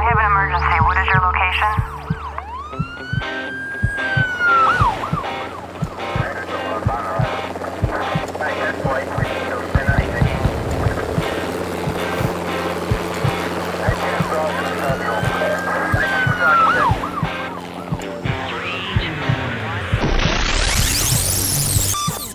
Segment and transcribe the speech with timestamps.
[0.00, 0.80] I have an emergency.
[0.80, 1.76] What is your location?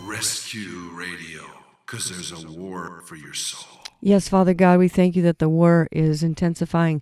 [0.08, 1.42] Rescue Radio,
[1.88, 3.82] because there's a war for your soul.
[4.02, 7.02] Yes, Father God, we thank you that the war is intensifying.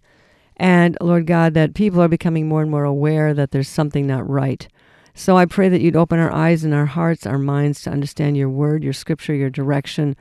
[0.64, 4.28] And Lord God, that people are becoming more and more aware that there's something not
[4.30, 4.66] right.
[5.14, 8.38] So I pray that you'd open our eyes and our hearts, our minds to understand
[8.38, 10.16] your word, your scripture, your direction,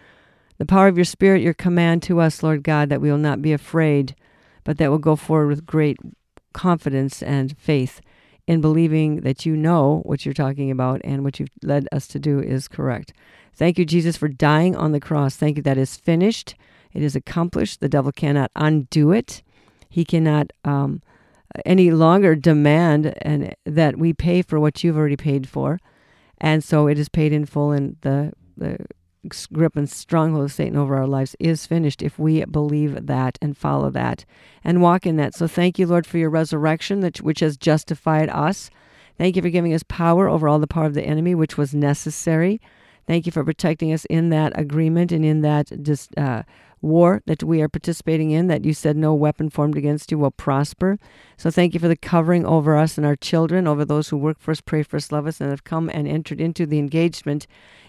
[0.58, 3.40] the power of your spirit, your command to us, Lord God, that we will not
[3.40, 4.16] be afraid,
[4.64, 5.96] but that we'll go forward with great
[6.52, 8.00] confidence and faith
[8.48, 12.18] in believing that you know what you're talking about and what you've led us to
[12.18, 13.12] do is correct.
[13.54, 15.36] Thank you, Jesus, for dying on the cross.
[15.36, 16.56] Thank you that is finished.
[16.92, 17.78] It is accomplished.
[17.78, 19.44] The devil cannot undo it.
[19.92, 21.02] He cannot um,
[21.66, 25.78] any longer demand and that we pay for what you've already paid for,
[26.38, 27.72] and so it is paid in full.
[27.72, 28.78] And the the
[29.52, 33.56] grip and stronghold of Satan over our lives is finished if we believe that and
[33.56, 34.24] follow that
[34.64, 35.34] and walk in that.
[35.34, 38.70] So thank you, Lord, for your resurrection, that which has justified us.
[39.18, 41.74] Thank you for giving us power over all the power of the enemy, which was
[41.74, 42.60] necessary.
[43.06, 46.42] Thank you for protecting us in that agreement and in that just uh,
[46.82, 48.48] war that we are participating in.
[48.48, 50.98] That you said no weapon formed against you will prosper.
[51.36, 54.38] So thank you for the covering over us and our children, over those who work
[54.38, 57.46] for us, pray for us, love us, and have come and entered into the engagement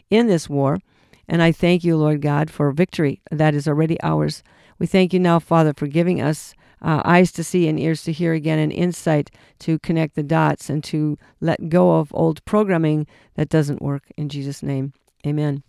[0.09, 0.79] in this war.
[1.27, 4.43] And I thank you, Lord God, for victory that is already ours.
[4.79, 8.11] We thank you now, Father, for giving us uh, eyes to see and ears to
[8.11, 13.07] hear again, and insight to connect the dots and to let go of old programming
[13.35, 14.11] that doesn't work.
[14.17, 14.93] In Jesus' name,
[15.25, 15.63] amen.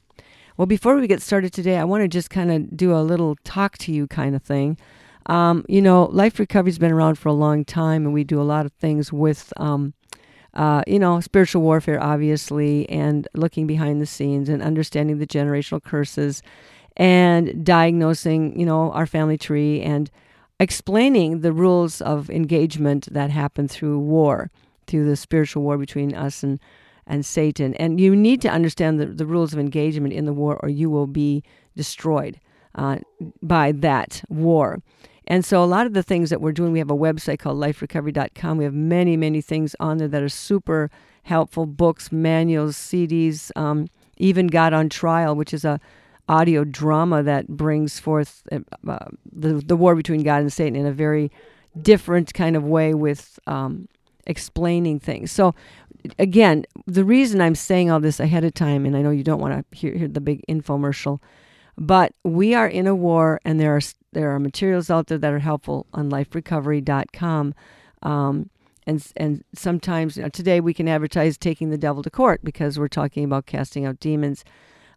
[0.56, 3.36] Well, before we get started today, I want to just kind of do a little
[3.42, 4.78] talk to you kind of thing.
[5.26, 8.44] Um, you know, life recovery's been around for a long time, and we do a
[8.44, 9.52] lot of things with.
[9.56, 9.94] Um,
[10.52, 15.82] uh, you know, spiritual warfare, obviously, and looking behind the scenes and understanding the generational
[15.82, 16.42] curses
[16.96, 20.12] and diagnosing, you know, our family tree and
[20.60, 24.52] explaining the rules of engagement that happen through war,
[24.86, 26.60] through the spiritual war between us and,
[27.06, 27.74] and Satan.
[27.74, 30.90] And you need to understand the, the rules of engagement in the war or you
[30.90, 31.42] will be
[31.76, 32.40] destroyed
[32.74, 32.98] uh,
[33.42, 34.82] by that war.
[35.26, 37.58] And so a lot of the things that we're doing, we have a website called
[37.58, 38.58] liferecovery.com.
[38.58, 40.90] We have many, many things on there that are super
[41.22, 43.88] helpful books, manuals, CDs, um,
[44.18, 45.80] even God on Trial, which is a
[46.28, 48.58] audio drama that brings forth uh,
[49.30, 51.30] the, the war between God and Satan in a very
[51.80, 53.88] different kind of way with um,
[54.26, 55.32] explaining things.
[55.32, 55.54] So,
[56.18, 59.40] again, the reason I'm saying all this ahead of time, and I know you don't
[59.40, 61.20] want to hear, hear the big infomercial,
[61.76, 63.80] but we are in a war, and there are
[64.12, 67.54] there are materials out there that are helpful on liferecovery.com.
[68.02, 68.50] Um,
[68.86, 72.78] and and sometimes you know, today we can advertise taking the devil to court because
[72.78, 74.44] we're talking about casting out demons.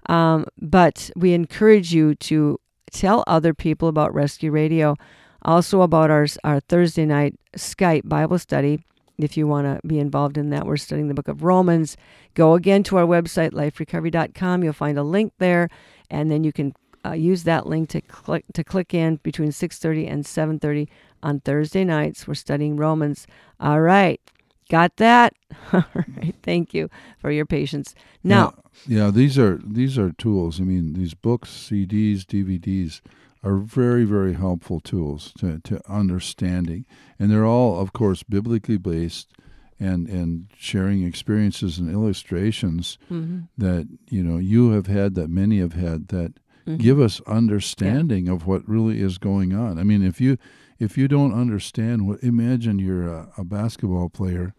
[0.07, 2.59] Um, but we encourage you to
[2.91, 4.95] tell other people about Rescue Radio,
[5.41, 8.83] also about our our Thursday night Skype Bible study.
[9.17, 11.97] If you want to be involved in that, we're studying the book of Romans.
[12.35, 14.63] Go again to our website, liferecovery.com.
[14.63, 15.69] You'll find a link there,
[16.09, 20.09] and then you can uh, use that link to click to click in between 6:30
[20.09, 20.87] and 7:30
[21.23, 22.27] on Thursday nights.
[22.27, 23.25] We're studying Romans.
[23.59, 24.21] All right.
[24.69, 25.33] Got that?
[25.73, 26.35] All right.
[26.43, 26.89] Thank you
[27.19, 27.95] for your patience.
[28.23, 28.53] Now,
[28.85, 30.59] yeah, yeah, these are these are tools.
[30.59, 33.01] I mean, these books, CDs, DVDs
[33.43, 36.85] are very very helpful tools to to understanding,
[37.19, 39.31] and they're all, of course, biblically based,
[39.79, 43.41] and and sharing experiences and illustrations mm-hmm.
[43.57, 46.33] that you know you have had, that many have had, that
[46.67, 46.81] Mm-hmm.
[46.81, 48.33] give us understanding yeah.
[48.33, 49.79] of what really is going on.
[49.79, 50.37] I mean, if you
[50.79, 54.53] if you don't understand what, imagine you're a, a basketball player,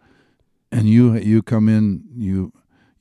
[0.71, 2.51] and you you come in you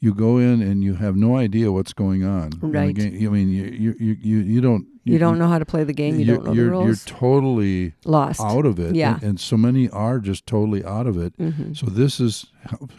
[0.01, 2.51] you go in and you have no idea what's going on.
[2.61, 2.97] Right.
[2.99, 4.87] I mean, you you you you, you don't.
[5.05, 6.21] You, you, don't know how to play the game.
[6.21, 6.87] You don't know the rules.
[6.87, 8.95] You're totally lost out of it.
[8.95, 9.15] Yeah.
[9.15, 11.37] And, and so many are just totally out of it.
[11.39, 11.73] Mm-hmm.
[11.73, 12.47] So this is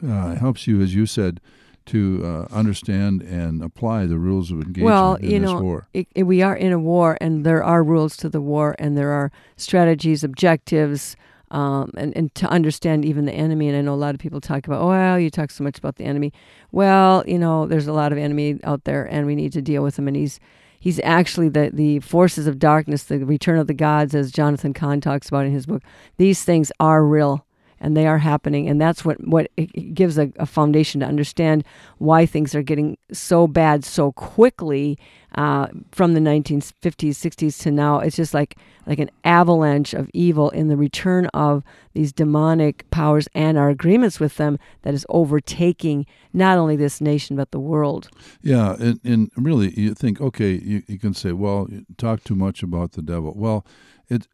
[0.03, 1.39] uh, helps you, as you said,
[1.85, 5.87] to uh, understand and apply the rules of engagement well, in you this know, war.
[5.93, 8.97] It, it, we are in a war, and there are rules to the war, and
[8.97, 11.15] there are strategies, objectives,
[11.51, 13.67] um, and, and to understand even the enemy.
[13.67, 15.77] And I know a lot of people talk about, oh, well, you talk so much
[15.77, 16.33] about the enemy.
[16.71, 19.83] Well, you know, there's a lot of enemy out there, and we need to deal
[19.83, 20.07] with him.
[20.07, 20.39] And he's
[20.79, 25.01] he's actually the the forces of darkness, the return of the gods, as Jonathan Cahn
[25.01, 25.83] talks about in his book.
[26.17, 27.45] These things are real
[27.79, 28.67] and they are happening.
[28.69, 29.49] And that's what what
[29.93, 31.63] gives a, a foundation to understand
[31.97, 34.97] why things are getting so bad so quickly
[35.35, 37.99] uh, from the 1950s, 60s to now.
[37.99, 43.27] It's just like like an avalanche of evil in the return of these demonic powers
[43.35, 48.09] and our agreements with them that is overtaking not only this nation but the world.
[48.41, 51.67] Yeah, and, and really, you think, okay, you, you can say, well,
[51.97, 53.33] talk too much about the devil.
[53.35, 53.65] Well,
[54.09, 54.25] it,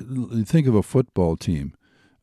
[0.47, 1.73] think of a football team.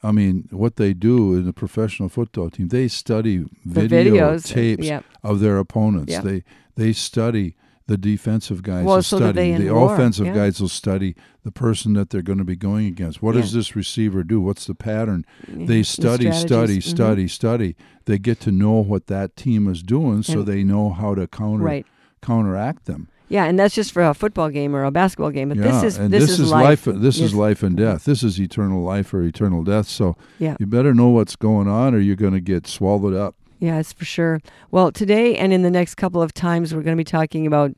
[0.03, 4.85] I mean, what they do in a professional football team, they study video videos, tapes
[4.87, 5.05] yep.
[5.23, 6.13] of their opponents.
[6.13, 6.25] Yep.
[6.25, 6.45] They
[6.77, 7.55] they study
[7.87, 9.55] the defensive guys Well, will so study.
[9.55, 10.35] the war, offensive yeah.
[10.35, 11.15] guys will study
[11.45, 13.21] the person that they're going to be going against.
[13.23, 14.41] What does this receiver do?
[14.41, 15.25] What's the pattern?
[15.49, 16.47] Yeah, They the study, study,
[16.81, 16.87] strategies.
[16.87, 16.91] Mhm.
[16.91, 17.77] study, study.
[18.07, 21.27] They get to know what that team is doing, so And- they know how to
[21.27, 21.87] counter Right.
[22.23, 23.09] counteract them.
[23.33, 25.49] Yeah, and that's just for a football game or a basketball game.
[25.49, 26.87] But yeah, this is and this, is life.
[26.87, 26.97] life.
[27.01, 28.05] This is life and death.
[28.05, 29.89] This is eternal life or eternal death.
[29.89, 30.57] So Yeah.
[30.61, 33.35] you better know what's going on, or you're going to get swallowed up.
[33.59, 34.41] Yeah, it's for sure.
[34.71, 37.71] Well, today and in the next couple of times, we're going to be talking about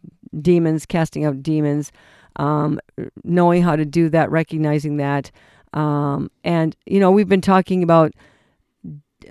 [0.43, 1.93] demons, casting out demons,
[2.35, 2.81] um,
[3.23, 5.31] knowing how to do that, recognizing that.
[5.73, 8.13] Um, and, you know, we've been talking about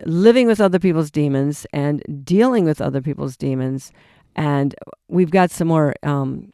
[0.05, 3.91] living with other people's demons and dealing with other people's demons.
[4.35, 4.75] And
[5.07, 6.51] we've got some more um,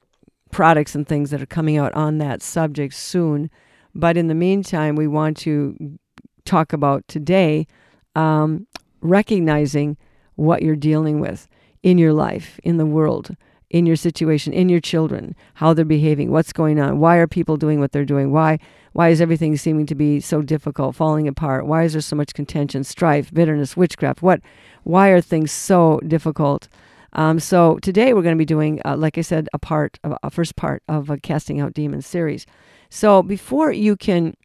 [0.51, 3.49] products and things that are coming out on that subject soon.
[3.95, 5.97] But in the meantime, we want to
[6.45, 7.67] talk about today
[8.15, 8.67] um,
[9.01, 9.97] recognizing
[10.35, 11.47] what you're dealing with
[11.83, 13.35] in your life, in the world,
[13.69, 17.55] in your situation, in your children, how they're behaving, what's going on, why are people
[17.55, 18.59] doing what they're doing, why
[18.93, 22.33] why is everything seeming to be so difficult, falling apart, why is there so much
[22.33, 24.41] contention, strife, bitterness, witchcraft, what
[24.83, 26.67] why are things so difficult?
[27.13, 30.17] Um, so today we're going to be doing, uh, like I said, a part, of,
[30.23, 32.45] a first part of a casting out demons series.
[32.89, 34.35] So before you can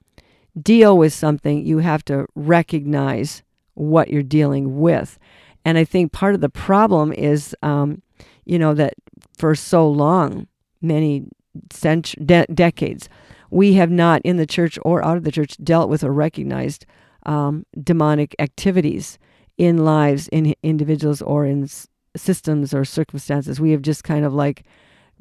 [0.61, 3.43] deal with something, you have to recognize
[3.75, 5.19] what you're dealing with.
[5.65, 8.03] And I think part of the problem is, um,
[8.45, 8.95] you know, that
[9.37, 10.47] for so long,
[10.81, 11.25] many
[11.73, 13.09] cent- de- decades,
[13.51, 16.87] we have not in the church or out of the church dealt with or recognized
[17.25, 19.19] um, demonic activities
[19.57, 21.69] in lives, in individuals, or in
[22.17, 23.61] systems or circumstances.
[23.61, 24.65] We have just kind of like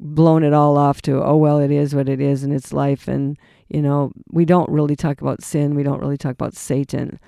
[0.00, 3.08] blown it all off to, oh, well, it is what it is and it's life.
[3.08, 3.38] And,
[3.68, 5.74] you know, we don't really talk about sin.
[5.74, 7.18] We don't really talk about Satan.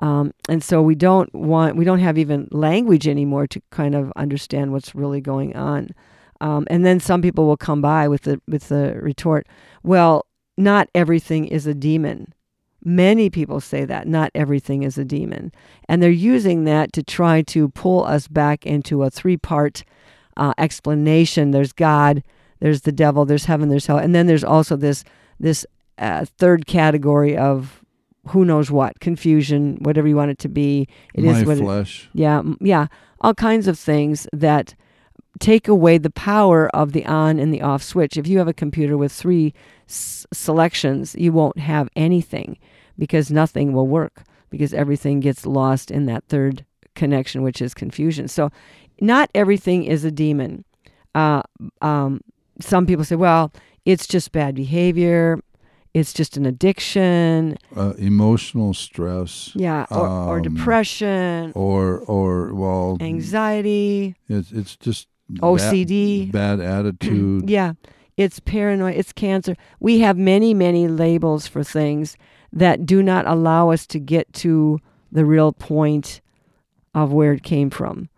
[0.00, 4.12] Um, and so we don't want, we don't have even language anymore to kind of
[4.16, 5.90] understand what's really going on.
[6.40, 9.46] Um, and then some people will come by with the with the retort,
[9.82, 10.26] well,
[10.58, 12.34] not everything is a demon.
[12.88, 15.50] Many people say that not everything is a demon,
[15.88, 19.82] and they're using that to try to pull us back into a three part
[20.36, 21.50] uh, explanation.
[21.50, 22.22] There's God,
[22.60, 25.02] there's the devil, there's heaven, there's hell, and then there's also this
[25.40, 25.66] this
[25.98, 27.82] uh, third category of
[28.28, 30.86] who knows what confusion, whatever you want it to be.
[31.12, 32.08] It is My what it- flesh.
[32.12, 32.86] yeah, yeah,
[33.20, 34.76] all kinds of things that
[35.40, 38.16] take away the power of the on and the off switch.
[38.16, 39.52] If you have a computer with three
[39.88, 42.58] s- selections, you won't have anything
[42.98, 46.64] because nothing will work because everything gets lost in that third
[46.94, 48.28] connection, which is confusion.
[48.28, 48.50] So,
[49.00, 50.64] not everything is a demon.
[51.14, 51.42] Uh,
[51.82, 52.20] um,
[52.60, 53.52] some people say, well,
[53.84, 55.38] it's just bad behavior.
[55.94, 57.56] It's just an addiction.
[57.74, 59.86] Uh, emotional stress, Yeah.
[59.90, 64.14] Or, or Um, depression, or or well, anxiety.
[64.28, 65.08] it's it's just
[65.40, 66.30] OCD.
[66.30, 67.48] bad, bad attitude.
[67.56, 67.72] Yeah,
[68.16, 69.56] it's paranoid, it's cancer.
[69.80, 72.16] We have many, many labels for things
[72.52, 74.80] that do not allow us to get to
[75.12, 76.20] the real point
[76.94, 78.08] of where it came from.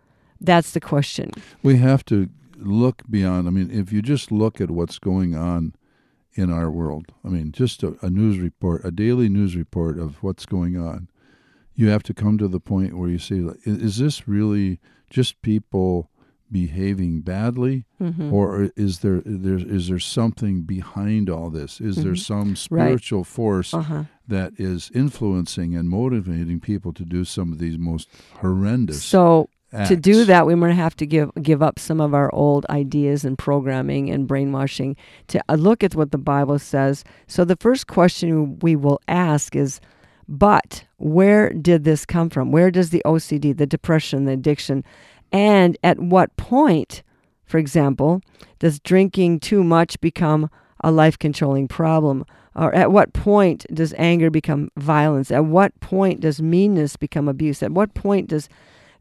[0.41, 1.31] That's the question.
[1.63, 3.47] We have to look beyond.
[3.47, 5.75] I mean, if you just look at what's going on
[6.33, 10.21] in our world, I mean, just a, a news report, a daily news report of
[10.23, 11.09] what's going on,
[11.75, 16.09] you have to come to the point where you say, is this really just people
[16.51, 18.31] behaving badly, Mhm.
[18.31, 21.79] or is there there is there something behind all this?
[21.81, 22.19] Is there Mhm.
[22.25, 24.03] some spiritual force Uh-huh.
[24.27, 28.07] that is influencing and motivating people to do some of these most
[28.41, 29.49] horrendous So
[29.87, 32.65] to do that, we're going to have to give give up some of our old
[32.71, 34.95] ideas and programming and brainwashing
[35.27, 37.03] to uh, look at what the Bible says.
[37.27, 39.79] So the first question we will ask is,
[40.27, 42.51] but where did this come from?
[42.51, 44.83] Where does the OCD, the depression, the addiction,
[45.31, 47.03] and at what point,
[47.45, 48.21] for example,
[48.59, 50.49] does drinking too much become
[50.81, 52.25] a life controlling problem?
[52.55, 55.31] Or at what point does anger become violence?
[55.31, 57.63] At what point does meanness become abuse?
[57.63, 58.49] At what point does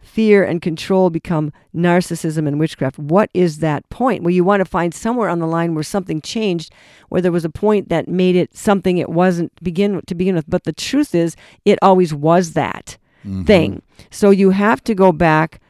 [0.01, 2.99] fear and control become narcissism and witchcraft.
[3.01, 4.23] What is that point?
[4.23, 6.73] Well, you want to find somewhere on the line where something changed,
[7.09, 10.49] where there was a point that made it something it wasn't begin to begin with.
[10.49, 12.97] But the truth is, it always was that.
[13.27, 13.45] Mm-hmm.
[13.45, 13.83] thing.
[14.11, 15.61] So you have to go back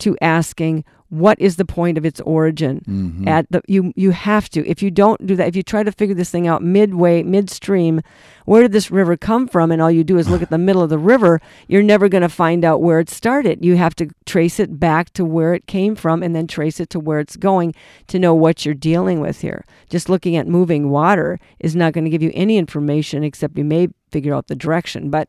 [0.00, 2.80] to asking what is the point of its origin?
[2.86, 3.28] Mm-hmm.
[3.28, 4.66] at the you you have to.
[4.66, 8.02] If you don't do that if you try to figure this thing out midway midstream
[8.44, 9.70] where did this river come from?
[9.70, 12.22] And all you do is look at the middle of the river you're never going
[12.22, 13.64] to find out where it started.
[13.64, 16.90] You have to trace it back to where it came from and then trace it
[16.90, 17.74] to where it's going
[18.08, 19.64] to know what you're dealing with here.
[19.88, 23.64] Just looking at moving water is not going to give you any information except you
[23.64, 25.10] may figure out the direction.
[25.10, 25.28] But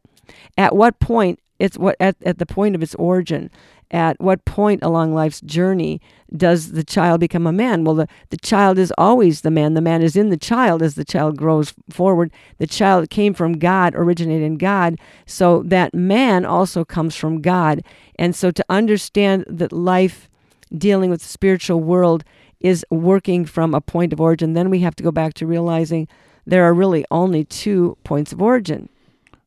[0.57, 3.49] at what point it's what at, at the point of its origin.
[3.89, 6.01] At what point along life's journey
[6.35, 7.85] does the child become a man?
[7.85, 9.75] Well the, the child is always the man.
[9.75, 12.31] The man is in the child as the child grows forward.
[12.57, 14.99] The child came from god originated in god.
[15.25, 17.81] So that man also comes from god.
[18.19, 20.29] And so to understand that life
[20.77, 22.25] dealing with the spiritual world
[22.59, 26.07] is working from a point of origin then we have to go back to realizing
[26.45, 28.89] there are really only two points of origin.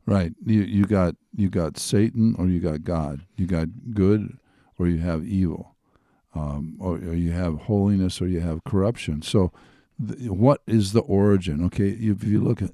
[0.07, 0.33] Right.
[0.45, 3.23] You you got you got Satan or you got God.
[3.37, 4.37] You got good
[4.79, 5.75] or you have evil,
[6.35, 9.23] um, or, or you have holiness or you have corruption.
[9.23, 9.53] So,
[10.07, 11.65] th- what is the origin?
[11.67, 12.71] Okay, if you look at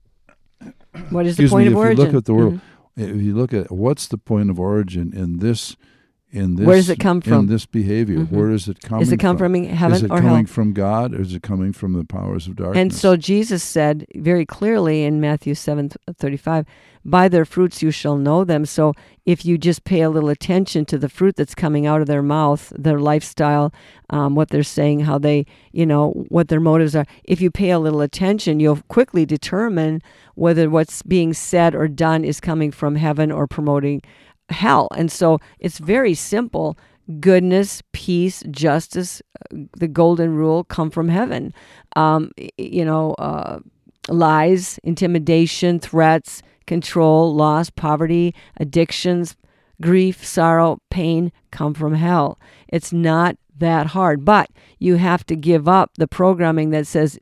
[1.10, 2.60] what is the point me, of if origin If you look at the world, Mhm.
[3.16, 5.76] if you look at what's the point of origin in this,
[6.36, 7.40] in this, Where does it come from?
[7.40, 8.30] In this behavior, Mhm.
[8.30, 9.00] where does it come?
[9.00, 9.92] Is it come from heaven or hell?
[9.92, 10.44] Is it or coming hell?
[10.46, 12.80] from God, or is it coming from the powers of darkness?
[12.80, 16.66] And so Jesus said very clearly in Matthew seven thirty five,
[17.04, 18.92] "By their fruits you shall know them." So
[19.24, 22.22] if you just pay a little attention to the fruit that's coming out of their
[22.22, 23.72] mouth, their lifestyle,
[24.10, 27.06] um, what they're saying, how they, you know, what their motives are.
[27.24, 30.02] If you pay a little attention, you'll quickly determine
[30.34, 34.02] whether what's being said or done is coming from heaven or promoting
[34.48, 34.88] hell.
[34.96, 36.78] And so it's very simple.
[37.20, 39.22] Goodness, peace, justice,
[39.52, 41.54] uh, the golden rule come from heaven.
[41.94, 43.60] Um, you know, uh,
[44.08, 49.36] lies, intimidation, threats, control, loss, poverty, addictions,
[49.80, 52.38] grief, sorrow, pain come from hell.
[52.68, 57.18] It's not that hard, but you have to give up the programming that says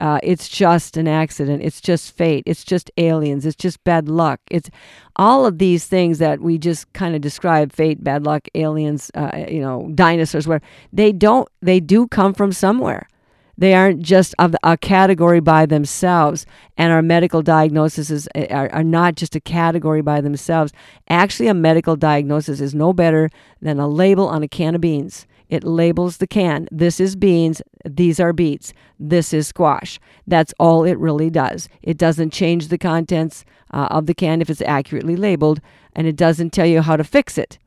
[0.00, 4.40] uh, it's just an accident, it's just fate, it's just aliens, it's just bad luck.
[4.50, 4.70] It's
[5.16, 9.46] all of these things that we just kind of describe fate, bad luck, aliens, uh,
[9.48, 10.60] you know, dinosaurs, where
[10.92, 13.08] they don't, they do come from somewhere.
[13.56, 19.16] They aren't just of a category by themselves, and our medical diagnoses are, are not
[19.16, 20.72] just a category by themselves.
[21.10, 25.26] Actually, a medical diagnosis is no better than a label on a can of beans.
[25.48, 26.68] It labels the can.
[26.70, 27.62] This is beans.
[27.84, 28.72] These are beets.
[28.98, 29.98] This is squash.
[30.26, 31.68] That's all it really does.
[31.82, 35.60] It doesn't change the contents uh, of the can if it's accurately labeled,
[35.94, 37.58] and it doesn't tell you how to fix it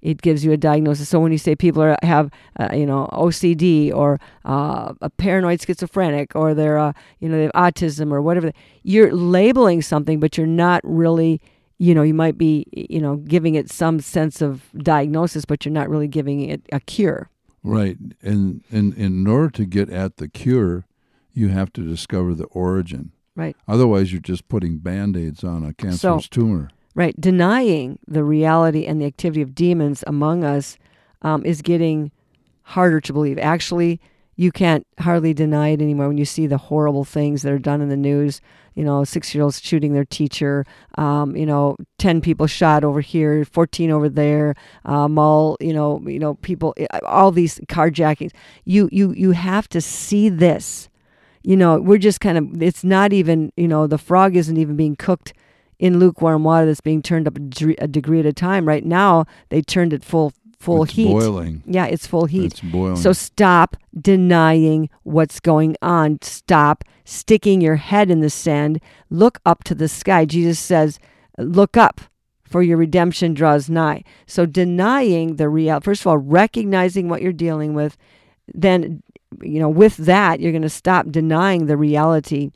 [0.00, 1.08] it gives you a diagnosis.
[1.08, 5.60] So when you say people are, have, uh, you know, OCD or uh, a paranoid
[5.60, 8.52] schizophrenic or they're, uh, you know, they have autism or whatever,
[8.82, 11.40] you're labeling something, but you're not really,
[11.78, 15.72] you know, you might be, you know, giving it some sense of diagnosis, but you're
[15.72, 17.30] not really giving it a cure.
[17.62, 17.96] Right.
[18.22, 20.86] And, and in order to get at the cure,
[21.32, 23.12] you have to discover the origin.
[23.36, 23.56] Right.
[23.68, 26.70] Otherwise, you're just putting band aids on a cancerous So- tumor.
[26.94, 27.20] Right.
[27.20, 30.76] Denying the reality and the activity of demons among us
[31.22, 32.10] um, is getting
[32.62, 33.38] harder to believe.
[33.38, 34.00] Actually,
[34.38, 37.80] you can't hardly deny it anymore when you see the horrible things that are done
[37.80, 38.40] in the news.
[38.76, 40.64] You know, six year olds shooting their teacher,
[40.96, 44.54] um, you know, 10 people shot over here, 14 over there,
[44.84, 48.30] um, all, you know, you know, people, all these carjackings.
[48.64, 50.88] You, you, you have to see this.
[51.42, 54.76] You know, we're just kind of, it's not even, you know, the frog isn't even
[54.76, 55.32] being cooked
[55.80, 58.68] in lukewarm water that's being turned up a degree at a time.
[58.68, 61.08] Right now, they turned it full full it's heat.
[61.08, 61.62] boiling.
[61.66, 62.52] Yeah, it's full heat.
[62.52, 62.96] It's boiling.
[62.96, 66.18] So stop denying what's going on.
[66.22, 68.80] Stop sticking your head in the sand.
[69.10, 70.24] Look up to the sky.
[70.24, 70.98] Jesus says,
[71.38, 72.00] "Look up."
[72.44, 74.04] For your redemption draws nigh.
[74.26, 77.98] So denying the real, first of all, recognizing what you're dealing with,
[78.54, 79.02] then,
[79.42, 82.50] you know, with that, you're going to stop denying the reality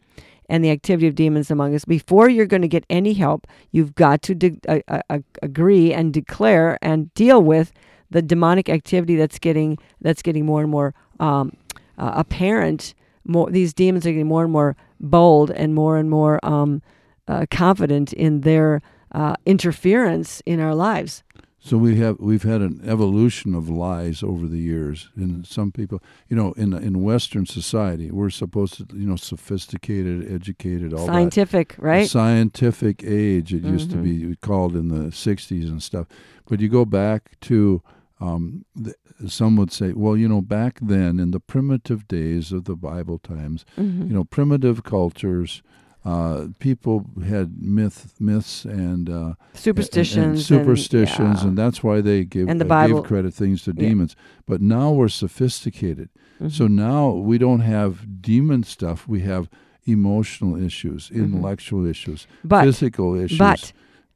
[0.48, 1.84] and the activity of demons among us.
[1.84, 6.12] Before you're going to get any help, you've got to de- uh, uh, agree and
[6.12, 7.72] declare and deal with
[8.12, 11.56] the demonic activity that's getting that's getting more and more um,
[11.98, 12.94] uh, apparent.
[13.24, 16.82] More these demons are getting more and more bold and more and more um,
[17.28, 18.80] uh, confident in their
[19.12, 21.22] uh, interference in our lives.
[21.64, 26.02] So we have we've had an evolution of lies over the years, and some people,
[26.28, 31.76] you know, in in Western society, we're supposed to, you know, sophisticated, educated, all Scientific,
[31.76, 31.82] that.
[31.82, 32.08] right?
[32.10, 34.02] Scientific age, it used to Mhm.
[34.02, 36.08] be called in the '60s and stuff.
[36.48, 37.80] But you go back to,
[38.22, 38.94] um, the,
[39.28, 43.18] some would say, well, you know, back then in the primitive days of the Bible
[43.18, 44.08] times, Mhm.
[44.08, 45.62] you know, primitive cultures,
[46.04, 46.96] Uh, people
[47.32, 50.16] had myth, myths and uh, Superstitions.
[50.24, 51.46] and, and superstitions, yeah.
[51.48, 53.88] and, that's why they give And the uh, Bible- gave credit things to Yeah.
[53.88, 54.16] demons.
[54.44, 56.08] But now we're sophisticated,
[56.48, 56.74] so Mm-hmm.
[56.90, 59.06] now we don't have demon stuff.
[59.06, 59.44] We have
[59.86, 62.48] emotional issues, intellectual issues, Mm-hmm.
[62.48, 63.38] But- physical issues.
[63.38, 63.72] But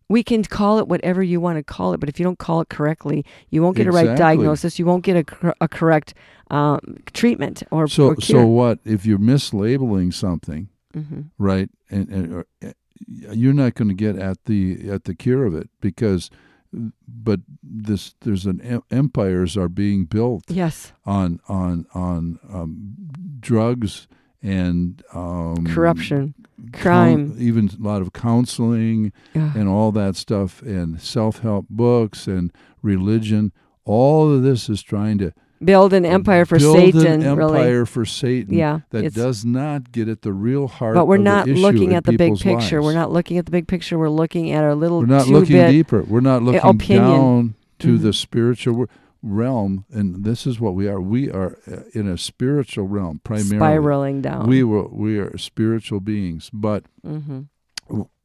[0.08, 2.60] we can call it whatever you want to call it, but if you don't call
[2.60, 4.78] it correctly, you won't get a right diagnosis.
[4.78, 6.14] You won't get a, cor- a correct
[6.50, 11.68] um, treatment or, so, or so what if you're mislabeling something, hmm right?
[11.90, 12.72] And, and or, uh,
[13.06, 16.30] you're not going to get at the at the cure of it because,
[16.72, 22.94] but this there's an em- empires are being built Yes, on on on um,
[23.40, 24.06] drugs
[24.42, 26.34] and um, corruption,
[26.72, 27.34] crime.
[27.38, 29.52] even a lot of counseling Yeah.
[29.56, 32.52] and all that stuff, and self help books and
[32.82, 33.52] religion.
[33.84, 35.32] All of this is trying to
[35.64, 37.22] build an empire for build Satan.
[37.22, 38.52] an really, empire for Satan.
[38.54, 40.94] Yeah, that does not get at the real heart.
[40.94, 42.82] but we're of the not looking at the big picture.
[42.82, 43.98] We're not looking at the big picture.
[43.98, 46.02] We're looking at our little We're not looking bit deeper.
[46.02, 47.02] We're not looking opinion.
[47.04, 48.02] down to Mhm.
[48.02, 48.86] the spiritual
[49.26, 51.00] realm, and this is what we are.
[51.00, 53.56] We are uh, in a spiritual realm primarily.
[53.56, 54.46] spiraling down.
[54.46, 57.42] We were we are spiritual beings, but hmm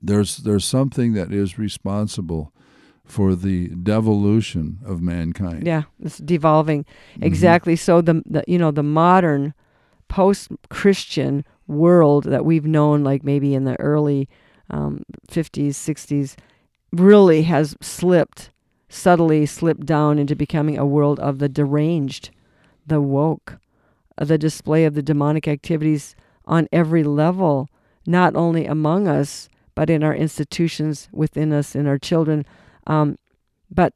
[0.01, 2.51] there's there's something that is responsible
[3.05, 5.67] for the devolution of mankind.
[5.67, 6.83] Yeah, it's devolving.
[6.83, 7.23] Mm-hmm.
[7.23, 7.75] Exactly.
[7.75, 9.53] So the, the you know the modern
[10.07, 14.27] post-Christian world that we've known, like maybe in the early
[14.69, 16.35] um, 50s, 60s,
[16.91, 18.49] really has slipped
[18.91, 22.29] subtly slipped down into becoming a world of the deranged,
[22.85, 23.57] the woke,
[24.17, 27.69] the display of the demonic activities on every level,
[28.05, 32.45] not only among us but in our institutions, within us, in our children.
[32.87, 33.17] Um,
[33.69, 33.93] but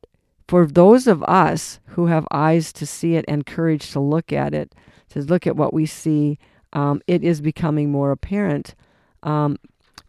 [0.47, 4.53] for those of us who have eyes to see it and courage to look at
[4.53, 4.73] it,
[5.09, 6.39] to look at what we see,
[6.73, 8.73] um, it is becoming more apparent.
[9.23, 9.57] Um,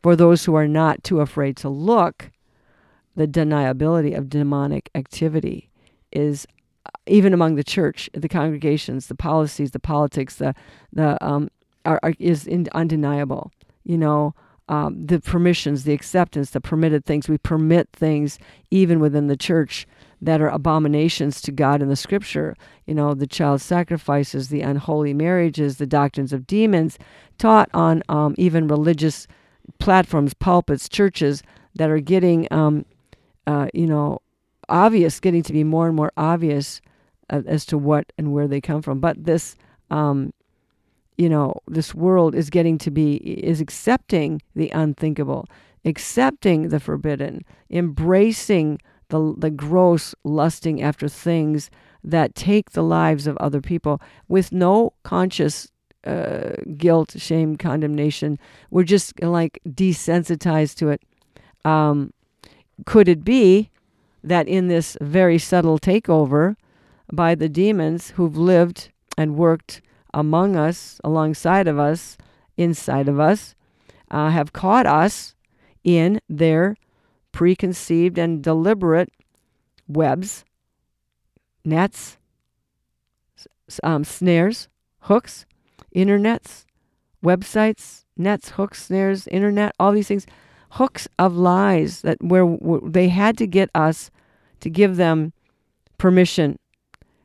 [0.03, 2.31] for those who are not too afraid to look,
[3.17, 5.71] the deniability of demonic activity
[6.13, 6.47] is
[6.87, 10.55] uh, even among the church, the congregations, the policies, the politics, the
[10.93, 11.49] the um,
[11.85, 13.51] are, are is in, undeniable.
[13.85, 14.35] You know,
[14.69, 17.29] um, the permissions, the acceptance, the permitted things.
[17.29, 18.39] We permit things
[18.71, 19.87] even within the church
[20.21, 22.57] that are abominations to God in the scripture.
[22.87, 26.99] You know, the child sacrifices, the unholy marriages, the doctrines of demons,
[27.39, 29.27] taught on um, even religious
[29.79, 31.43] platforms, pulpits, churches
[31.75, 32.85] that are getting, um,
[33.47, 34.21] uh, you know,
[34.69, 36.81] obvious, getting to be more and more obvious
[37.31, 39.01] uh, as to what and where they come from.
[39.01, 39.57] But this,
[39.91, 40.33] um,
[41.17, 45.47] you know, this world is getting to be, is accepting the unthinkable,
[45.85, 51.71] accepting the forbidden, embracing the, the gross lusting after things
[52.03, 55.71] that take the lives of other people with no conscious
[56.05, 58.39] uh, guilt, shame, condemnation.
[58.71, 61.03] We're just like desensitized to it.
[61.65, 62.13] Um,
[62.85, 63.71] could it be
[64.23, 66.57] that in this very subtle takeover
[67.13, 69.81] by the demons who've lived and worked
[70.13, 72.17] among us, alongside of us,
[72.57, 73.55] inside of us,
[74.11, 75.35] uh, have caught us
[75.85, 76.77] in their
[77.33, 79.11] preconceived and deliberate
[79.87, 80.45] webs,
[81.65, 82.19] nets,
[83.83, 84.69] um, snares,
[85.01, 85.47] hooks,
[85.95, 86.65] internets,
[87.25, 90.27] websites, nets, hooks, snares, internet, all these things,
[90.71, 94.11] hooks of lies that where, they had to get us
[94.61, 95.33] to give them
[95.99, 96.59] permission.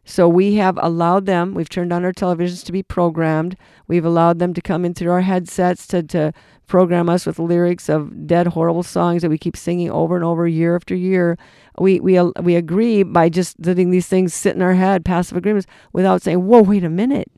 [0.03, 3.55] So we have allowed them, we've turned on our televisions to be programmed.
[3.87, 6.33] We've allowed them to come in through our headsets to, to
[6.65, 10.47] program us with lyrics of dead, horrible songs that we keep singing over and over
[10.47, 11.37] year after year.
[11.77, 15.67] We, we, we agree by just letting these things sit in our head, passive agreements,
[15.93, 17.31] without saying, whoa, wait a minute.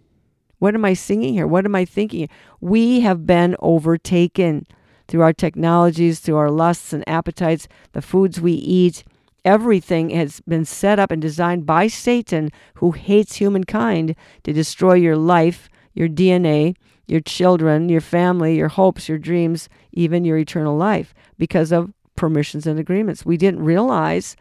[0.59, 1.45] What am I singing here?
[1.45, 2.29] What am I thinking?
[2.61, 4.65] We have been overtaken
[5.07, 9.03] through our technologies, through our lusts and appetites, the foods we eat.
[9.45, 15.17] Everything has been set up and designed by Satan, who hates humankind, to destroy your
[15.17, 16.75] life, your DNA,
[17.07, 22.65] your children, your family, your hopes, your dreams, even your eternal life, because of permissions
[22.65, 23.25] and agreements.
[23.25, 24.35] We didn't realize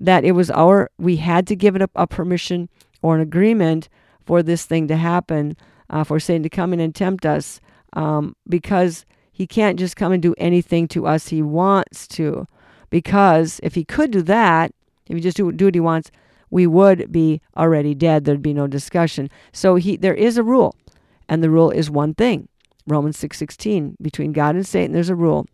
[0.00, 2.68] that it was our, we had to give it a, a permission
[3.02, 3.88] or an agreement
[4.24, 5.56] for this thing to happen,
[5.90, 7.60] uh, for Satan to come in and tempt us,
[7.94, 9.06] um, because
[9.38, 12.48] he can't just come and do anything to us he wants to.
[12.90, 14.74] Because if he could do that,
[15.06, 16.10] if he just do, do what he wants,
[16.50, 18.24] we would be already dead.
[18.24, 19.30] There'd be no discussion.
[19.52, 20.74] So he there is a rule,
[21.28, 22.48] and the rule is one thing.
[22.84, 23.96] Romans six sixteen.
[24.02, 25.46] Between God and Satan, there's a rule.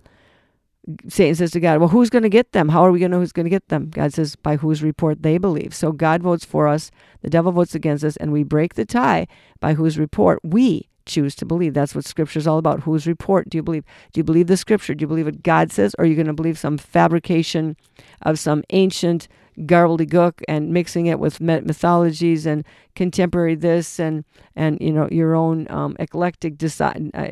[1.06, 2.70] Satan says to God, Well, who's going to get them?
[2.70, 3.90] How are we going to know who's going to get them?
[3.90, 5.74] God says, By whose report they believe.
[5.74, 9.26] So God votes for us, the devil votes against us, and we break the tie
[9.60, 11.74] by whose report we choose to believe.
[11.74, 12.80] That's what Scripture is all about.
[12.80, 13.84] Whose report do you believe?
[14.12, 14.94] Do you believe the Scripture?
[14.94, 15.94] Do you believe what God says?
[15.98, 17.76] Or are you going to believe some fabrication
[18.22, 19.28] of some ancient
[19.60, 22.64] gobbledygook and mixing it with mythologies and
[22.96, 24.24] contemporary this and
[24.56, 27.28] and you know your own um, eclectic decide, uh,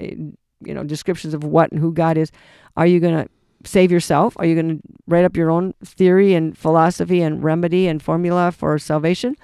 [0.65, 2.31] you know descriptions of what and who God is?
[2.77, 3.29] Are you going to
[3.65, 4.35] save yourself?
[4.39, 8.53] Are you going to write up your own theory and philosophy and remedy and formula
[8.53, 9.37] for salvation?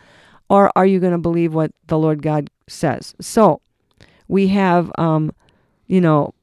[0.50, 3.14] Or are you going to believe what the Lord God says?
[3.20, 3.60] So
[4.28, 5.32] we have, um,
[5.86, 6.34] you know,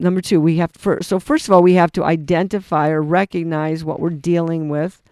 [0.00, 1.08] number two, we have first.
[1.08, 5.02] So first of all, we have to identify or recognize what we're dealing with,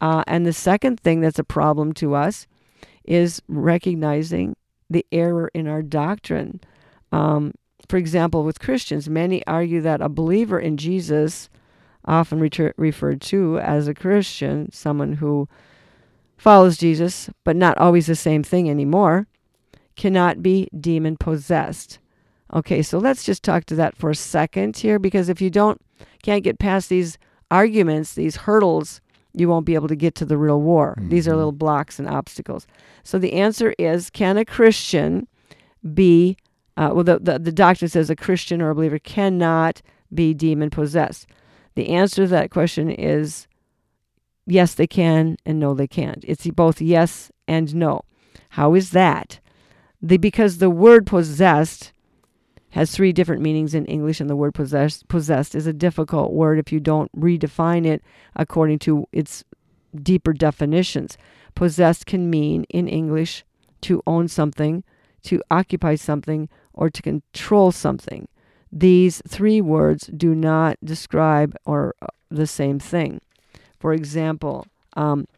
[0.00, 2.46] uh, and the second thing that's a problem to us
[3.04, 4.56] is recognizing
[4.88, 6.60] the error in our doctrine.
[7.10, 7.52] Um,
[7.88, 11.48] for example, with Christians, many argue that a believer in Jesus,
[12.04, 12.40] often
[12.76, 15.48] referred to as a Christian, someone who
[16.36, 19.26] follows Jesus, but not always the same thing anymore,
[19.96, 21.98] cannot be demon possessed.
[22.54, 25.80] Okay, so let's just talk to that for a second here because if you don't
[26.22, 27.18] can't get past these
[27.50, 29.00] arguments, these hurdles,
[29.34, 30.94] you won't be able to get to the real war.
[30.98, 31.08] Mm-hmm.
[31.08, 31.38] These are mm-hmm.
[31.38, 32.66] little blocks and obstacles.
[33.04, 35.26] So the answer is can a Christian
[35.94, 36.36] be
[36.76, 40.70] uh, well the, the, the doctrine says a Christian or a believer cannot be demon
[40.70, 41.26] possessed.
[41.74, 43.46] The answer to that question is
[44.46, 46.24] yes, they can, and no, they can't.
[46.26, 48.02] It's both yes and no.
[48.50, 49.40] How is that?
[50.02, 51.92] The, because the word possessed
[52.70, 56.58] has three different meanings in English, and the word possessed, possessed is a difficult word
[56.58, 58.02] if you don't redefine it
[58.34, 59.44] according to its
[59.94, 61.18] deeper definitions.
[61.54, 63.44] Possessed can mean in English
[63.82, 64.84] to own something,
[65.24, 68.26] to occupy something, or to control something.
[68.72, 73.20] These three words do not describe or uh, the same thing.
[73.78, 75.28] For example, um,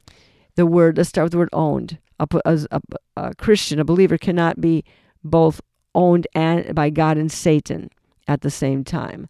[0.54, 1.98] the word, let's start with the word owned.
[2.20, 2.80] A, a,
[3.16, 4.84] a, Christian, a believer, cannot be
[5.22, 5.60] both
[5.94, 7.90] owned and by God and Satan
[8.28, 9.28] at the same time.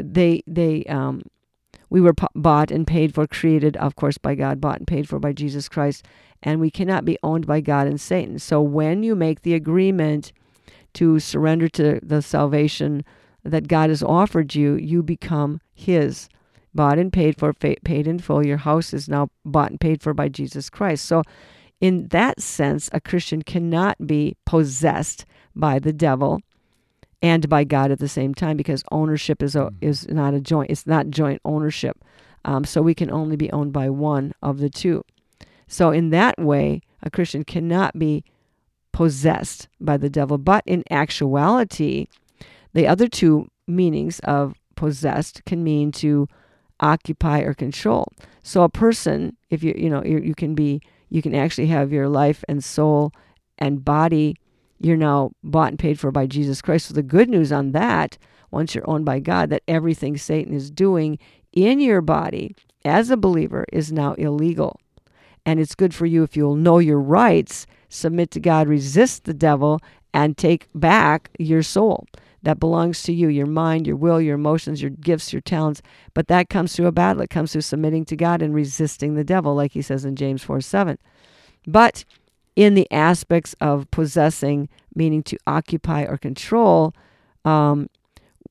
[0.00, 1.22] They, they, um,
[1.90, 5.18] we were bought and paid for, created, of course, by God, bought and paid for
[5.18, 6.04] by Jesus Christ,
[6.42, 8.38] and we cannot be owned by God and Satan.
[8.38, 10.32] So when you make the agreement
[10.94, 13.04] to surrender to the salvation
[13.44, 16.28] that God has offered you, you become His
[16.74, 18.44] bought and paid for, paid in full.
[18.44, 21.04] Your house is now bought and paid for by Jesus Christ.
[21.04, 21.22] So,
[21.80, 26.40] in that sense, a Christian cannot be possessed by the devil
[27.22, 29.76] and by God at the same time because ownership is a, hmm.
[29.80, 30.70] is not a joint.
[30.70, 31.98] It's not joint ownership.
[32.44, 35.04] Um, so we can only be owned by one of the two.
[35.66, 38.24] So in that way, a Christian cannot be
[38.92, 40.36] possessed by the devil.
[40.36, 42.06] But in actuality,
[42.74, 46.28] the other two meanings of possessed can mean to
[46.80, 48.08] occupy or control.
[48.42, 51.92] So a person, if you you know you, you can be you can actually have
[51.92, 53.12] your life and soul
[53.58, 54.36] and body
[54.80, 56.86] you're now bought and paid for by Jesus Christ.
[56.86, 58.18] So the good news on that,
[58.50, 61.18] once you're owned by God, that everything Satan is doing
[61.52, 64.78] in your body as a believer is now illegal.
[65.46, 69.34] And it's good for you if you'll know your rights, submit to God, resist the
[69.34, 69.80] devil,
[70.12, 72.06] and take back your soul
[72.44, 75.82] that belongs to you your mind, your will, your emotions, your gifts, your talents.
[76.12, 77.22] But that comes through a battle.
[77.22, 80.42] It comes through submitting to God and resisting the devil, like he says in James
[80.42, 80.98] 4 7.
[81.66, 82.04] But
[82.54, 86.94] in the aspects of possessing, meaning to occupy or control,
[87.44, 87.88] um,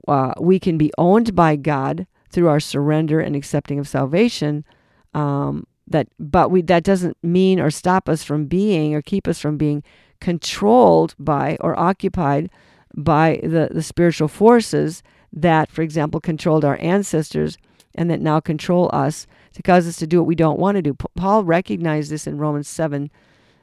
[0.08, 4.66] uh, we can be owned by God through our surrender and accepting of salvation.
[5.14, 9.40] Um, that, but we that doesn't mean or stop us from being or keep us
[9.40, 9.84] from being
[10.20, 12.50] controlled by or occupied
[12.96, 17.58] by the, the spiritual forces that, for example, controlled our ancestors
[17.96, 20.82] and that now control us to cause us to do what we don't want to
[20.82, 20.96] do.
[21.16, 23.12] Paul recognized this in Romans 7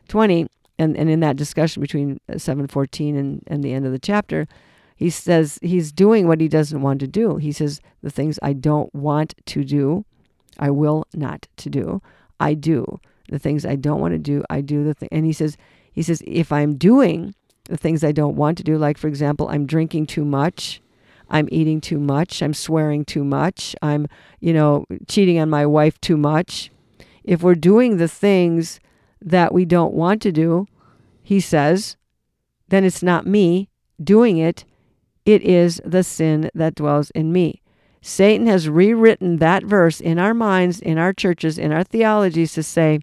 [0.09, 0.47] 20,
[0.79, 4.49] and, and in that discussion between uh, 714 and, and the end of the chapter,
[4.97, 7.37] he says he's doing what he doesn't want to do.
[7.37, 10.05] He says, The things I don't want to do,
[10.59, 12.03] I will not to do.
[12.41, 13.01] I do.
[13.29, 15.09] The things I don't want to do, I do the thing.
[15.13, 15.57] And he says,
[15.93, 17.35] he says, if I'm doing
[17.71, 18.77] the things I don't want to do.
[18.77, 20.83] Like, for example, I'm drinking too much.
[21.31, 22.43] I'm eating too much.
[22.43, 23.77] I'm swearing too much.
[23.81, 24.09] I'm,
[24.41, 26.71] you know, cheating on my wife too much.
[27.23, 28.81] If we're doing the things
[29.23, 30.67] that we don't want to do,
[31.23, 31.97] he says,
[32.69, 33.69] then it's not me
[34.03, 34.65] doing it.
[35.25, 37.63] It is the sin that dwells in me.
[38.03, 42.63] Satan has rewritten that verse in our minds, in our churches, in our theologies to
[42.63, 43.01] say,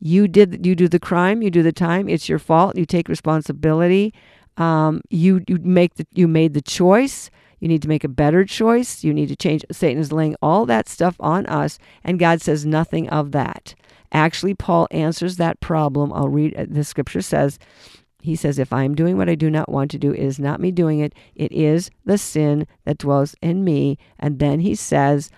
[0.00, 3.08] you did you do the crime you do the time it's your fault you take
[3.08, 4.12] responsibility
[4.56, 8.44] um, you you make the you made the choice you need to make a better
[8.44, 12.40] choice you need to change satan is laying all that stuff on us and god
[12.40, 13.74] says nothing of that
[14.12, 17.58] actually paul answers that problem i'll read uh, the scripture says
[18.22, 20.38] he says, If I am doing what I do not want to do, it is
[20.38, 21.14] not me doing it.
[21.34, 23.98] It is the sin that dwells in me.
[24.18, 25.30] And then he says,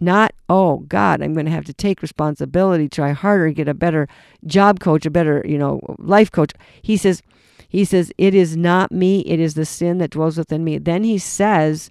[0.00, 4.08] not, oh God, I'm going to have to take responsibility, try harder, get a better
[4.46, 6.52] job coach, a better, you know, life coach.
[6.82, 7.22] He says,
[7.68, 10.78] he says, it is not me, it is the sin that dwells within me.
[10.78, 11.90] Then he says,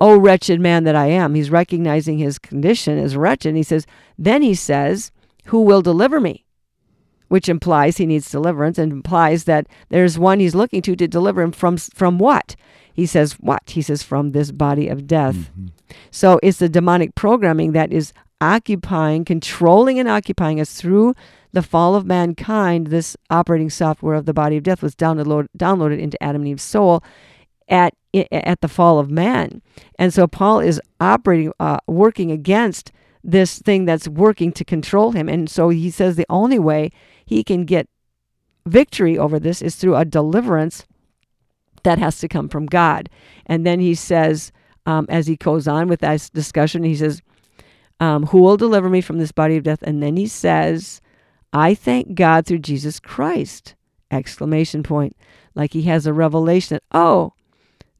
[0.00, 1.34] oh wretched man that I am.
[1.34, 3.54] He's recognizing his condition as wretched.
[3.54, 3.86] he says,
[4.18, 5.12] then he says,
[5.46, 6.46] who will deliver me?
[7.28, 11.42] Which implies he needs deliverance and implies that there's one he's looking to to deliver
[11.42, 12.56] him from from what?
[12.92, 13.62] He says, what?
[13.66, 15.36] He says, from this body of death.
[15.36, 15.66] Mm-hmm.
[16.10, 21.14] So it's the demonic programming that is occupying, controlling, and occupying us through
[21.52, 22.88] the fall of mankind.
[22.88, 26.62] This operating software of the body of death was download, downloaded into Adam and Eve's
[26.62, 27.02] soul
[27.68, 27.94] at
[28.32, 29.62] at the fall of man,
[29.96, 32.90] and so Paul is operating, uh, working against
[33.22, 35.28] this thing that's working to control him.
[35.28, 36.90] And so he says the only way
[37.24, 37.88] he can get
[38.66, 40.86] victory over this is through a deliverance
[41.84, 43.08] that has to come from God.
[43.46, 44.52] And then he says,
[44.86, 47.22] um, as he goes on with that discussion, he says,
[48.00, 49.82] um, Who will deliver me from this body of death?
[49.82, 51.00] And then he says,
[51.52, 53.74] I thank God through Jesus Christ!
[54.10, 55.16] Exclamation point.
[55.54, 57.34] Like he has a revelation that, oh,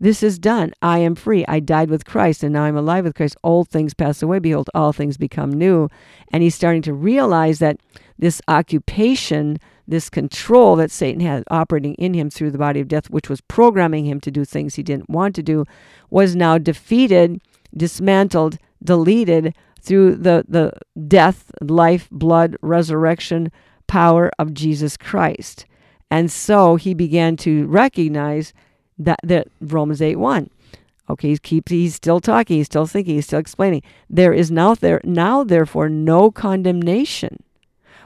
[0.01, 0.73] this is done.
[0.81, 1.45] I am free.
[1.47, 3.37] I died with Christ and now I'm alive with Christ.
[3.45, 4.39] Old things pass away.
[4.39, 5.89] Behold, all things become new.
[6.33, 7.79] And he's starting to realize that
[8.19, 9.59] this occupation
[9.91, 13.41] this control that Satan had operating in him through the body of death, which was
[13.41, 15.67] programming him to do things he didn't want to do,
[16.11, 17.43] was now defeated,
[17.77, 20.73] dismantled, deleted through the, the
[21.09, 23.51] death, life, blood, resurrection
[23.89, 25.67] power of Jesus Christ.
[26.11, 28.53] And so he began to recognize
[28.99, 30.51] that, that Romans 8 1.
[31.09, 33.83] Okay, he keeps he's still talking, he's still thinking, he's still explaining.
[34.09, 37.43] There is now there now therefore no condemnation.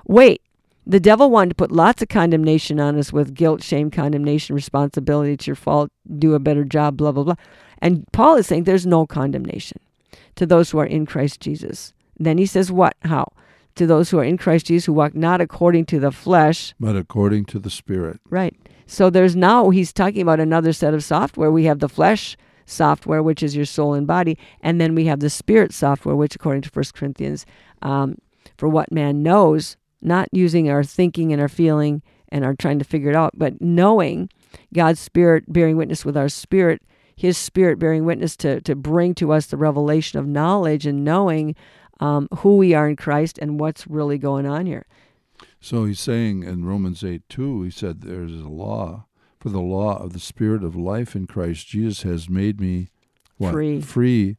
[0.06, 0.40] Wait,
[0.86, 5.32] the devil wanted to put lots of condemnation on us with guilt, shame, condemnation, responsibility.
[5.32, 5.90] It's your fault.
[6.18, 7.36] Do a better job, blah, blah, blah.
[7.78, 9.78] And Paul is saying there's no condemnation
[10.36, 11.92] to those who are in Christ Jesus.
[12.18, 12.96] Then he says, What?
[13.02, 13.32] How?
[13.76, 16.96] To those who are in Christ Jesus, who walk not according to the flesh, but
[16.96, 18.20] according to the Spirit.
[18.30, 18.56] Right.
[18.86, 21.50] So there's now, he's talking about another set of software.
[21.50, 25.20] We have the flesh software, which is your soul and body, and then we have
[25.20, 27.46] the spirit software, which, according to 1 Corinthians,
[27.82, 28.16] um,
[28.56, 32.84] for what man knows, not using our thinking and our feeling and our trying to
[32.84, 34.28] figure it out, but knowing
[34.72, 36.82] God's Spirit bearing witness with our spirit,
[37.16, 41.54] His Spirit bearing witness to, to bring to us the revelation of knowledge and knowing
[42.00, 44.86] um, who we are in Christ and what's really going on here.
[45.60, 49.06] So he's saying in Romans 8 2, he said, There's a law,
[49.38, 52.88] for the law of the Spirit of life in Christ Jesus has made me
[53.38, 53.52] what?
[53.52, 53.80] free.
[53.80, 54.36] Free.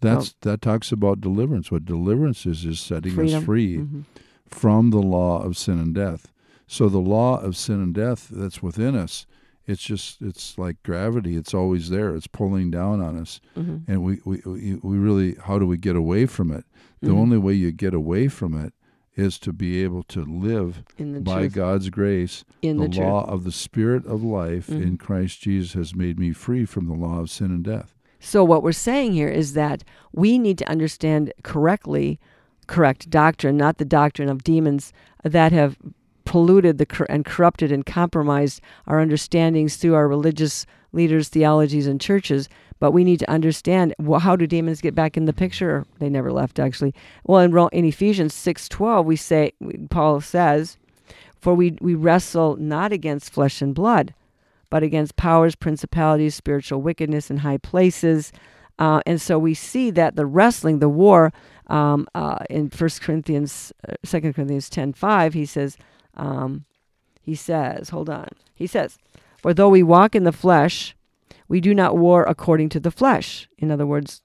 [0.00, 1.70] That's that talks about deliverance.
[1.70, 3.38] What deliverance is is setting Freedom.
[3.38, 3.76] us free.
[3.78, 4.00] Mm-hmm
[4.54, 6.32] from the law of sin and death.
[6.66, 9.26] So the law of sin and death that's within us,
[9.66, 11.36] it's just it's like gravity.
[11.36, 12.14] It's always there.
[12.14, 13.90] It's pulling down on us, mm-hmm.
[13.90, 16.64] and we, we we really how do we get away from it?
[17.00, 17.18] The mm-hmm.
[17.18, 18.72] only way you get away from it
[19.16, 21.52] is to be able to live by truth.
[21.54, 22.44] God's grace.
[22.62, 24.82] In the, the law of the Spirit of life mm-hmm.
[24.82, 27.94] in Christ Jesus has made me free from the law of sin and death.
[28.20, 32.18] So what we're saying here is that we need to understand correctly
[32.66, 35.76] correct doctrine, not the doctrine of demons that have
[36.24, 42.48] polluted the and corrupted and compromised our understandings through our religious leaders, theologies, and churches.
[42.80, 45.84] But we need to understand well, how do demons get back in the picture?
[45.98, 46.94] They never left, actually.
[47.24, 49.52] Well, in, in Ephesians six twelve, we say
[49.90, 50.76] Paul says,
[51.40, 54.14] "For we we wrestle not against flesh and blood,
[54.70, 58.32] but against powers, principalities, spiritual wickedness in high places."
[58.78, 61.32] Uh, and so we see that the wrestling, the war,
[61.68, 65.76] um, uh, in First Corinthians, uh, Second Corinthians ten five, he says,
[66.14, 66.64] um,
[67.20, 68.98] he says, hold on, he says,
[69.38, 70.96] for though we walk in the flesh,
[71.48, 73.48] we do not war according to the flesh.
[73.58, 74.22] In other words,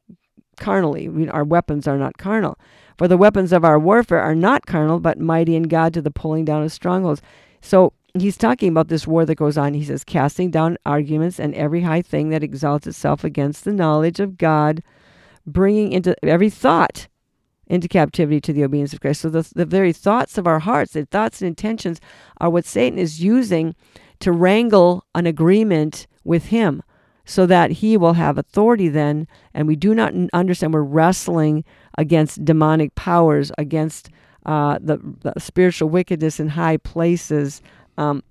[0.58, 2.58] carnally, we, our weapons are not carnal.
[2.98, 6.12] For the weapons of our warfare are not carnal, but mighty in God to the
[6.12, 7.22] pulling down of strongholds.
[7.62, 9.74] So he's talking about this war that goes on.
[9.74, 14.22] He says, casting down arguments and every high thing that exalts itself against the knowledge
[14.22, 14.82] of God,
[15.46, 17.09] bringing into every thought
[17.70, 19.22] into captivity to the obedience of Christ.
[19.22, 22.02] So the, the very thoughts of our hearts, the thoughts and intentions
[22.40, 23.76] are what Satan is using
[24.20, 26.84] to wrangle an agreement with him
[27.26, 29.28] so that he will have authority then.
[29.54, 31.64] And we do not understand we're wrestling
[31.98, 34.10] against demonic powers, against
[34.46, 37.62] uh, the, the, spiritual wickedness in high places,
[37.98, 38.24] um,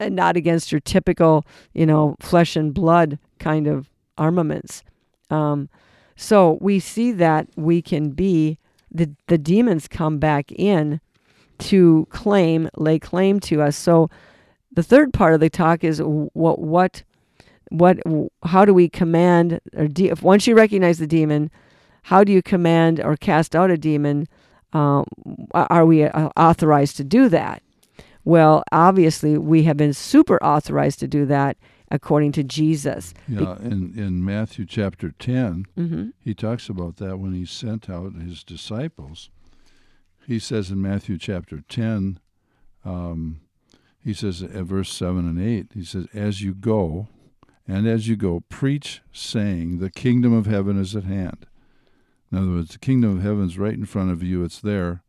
[0.00, 4.82] and not against your typical, you know, flesh and blood kind of armaments.
[5.30, 5.68] Um,
[6.16, 8.58] so we see that we can be
[8.92, 11.00] the the demons come back in
[11.58, 13.76] to claim lay claim to us.
[13.76, 14.10] So
[14.72, 17.02] the third part of the talk is what what
[17.70, 17.98] what
[18.44, 21.50] how do we command or de- if once you recognize the demon,
[22.02, 24.28] how do you command or cast out a demon?
[24.72, 25.04] Um,
[25.52, 27.62] are we uh, authorized to do that?
[28.24, 31.58] Well, obviously, we have been super authorized to do that
[31.92, 33.14] according to Jesus.
[33.28, 38.14] Yeah, in, in Matthew chapter 10, hmm he talks about that when he sent out
[38.14, 39.30] his disciples.
[40.26, 42.18] He says in Matthew chapter 10,
[42.84, 43.40] um,
[44.02, 47.08] he says at verse 7 and 8, he says, As you go,
[47.68, 51.46] and as you go, preach, saying, The kingdom of heaven is at hand.
[52.30, 55.02] In other words, the kingdom of heaven is right in front of you, it's there.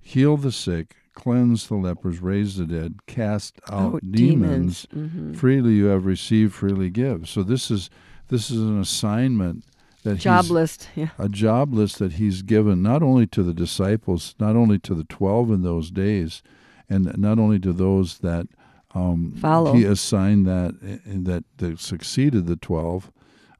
[0.00, 4.86] Heal the sick, cleanse the lepers, raise the dead, cast out Oh, demons.
[4.92, 7.28] hmm Freely you have received, freely give.
[7.28, 7.90] So this is
[8.28, 9.64] this is an assignment
[10.04, 10.88] that Job he's, list.
[10.94, 11.08] Yeah.
[11.18, 15.04] a job list that he's given not only to the disciples, not only to the
[15.04, 16.42] twelve in those days,
[16.88, 18.46] and not only to those that
[18.94, 19.72] um, Follow.
[19.74, 23.10] He assigned that that that succeeded the twelve,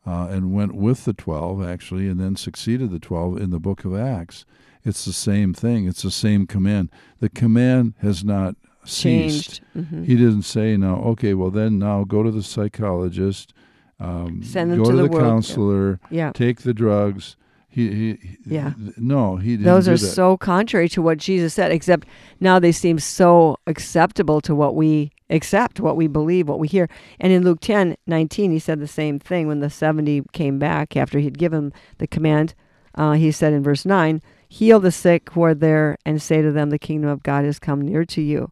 [0.07, 3.85] uh, and went with the twelve actually, and then succeeded the twelve in the book
[3.85, 4.45] of Acts.
[4.89, 5.87] It's the same thing.
[5.87, 6.91] It's the same command.
[7.21, 9.61] The command has not ceased.
[9.75, 9.89] Changed.
[9.91, 10.97] hmm He didn't say now.
[11.13, 13.53] Okay, well then now go to the psychologist,
[14.01, 16.33] um, Send them go to the the, counselor, Yeah.
[16.33, 17.37] take the drugs.
[17.71, 18.73] He, he, Yeah.
[18.97, 19.65] no, he didn't.
[19.67, 22.09] Those are so contrary to what Jesus said, except
[22.41, 26.89] now they seem so acceptable to what we accept, what we believe, what we hear.
[27.21, 30.97] And in Luke 10 19, he said the same thing when the 70 came back
[30.97, 32.55] after he'd given the command.
[32.95, 36.53] Uh, he said in verse 9, Heal the sick who are there and say to
[36.53, 38.51] them, The kingdom of God has come near to you.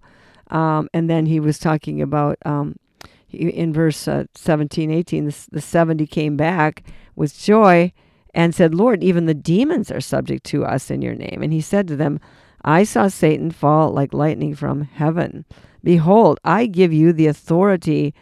[0.51, 2.77] Um, and then he was talking about um,
[3.31, 7.93] in verse uh, 17, 18, the, the 70 came back with joy
[8.35, 11.41] and said, Lord, even the demons are subject to us in your name.
[11.43, 12.21] And he said to them,
[12.63, 15.45] I saw Satan fall like lightning from heaven.
[15.83, 18.15] Behold, I give you the authority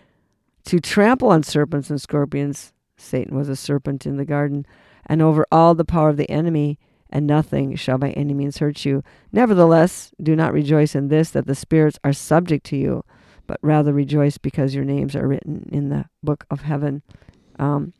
[0.66, 2.72] to trample on serpents and scorpions.
[2.96, 4.66] Satan was a serpent in the garden,
[5.06, 6.78] and over all the power of the enemy,
[7.14, 9.02] and nothing shall by any means hurt you.
[9.32, 13.04] Nevertheless, do not rejoice in this, that the spirits are subject to you,
[13.46, 17.02] but rather rejoice because your names are written in the book of heaven,
[17.58, 17.92] um,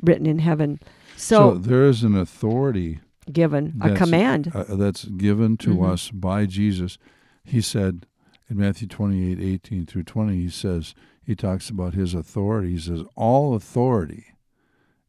[0.00, 0.80] written in heaven.
[1.14, 4.50] So So, there is an authority given a command.
[4.54, 5.92] uh, that's given to Mhm.
[5.92, 6.96] us by Jesus.
[7.44, 8.06] He said
[8.48, 12.70] in Matthew 28, 18 through 20, he says, he talks about his authority.
[12.72, 14.24] He says, All authority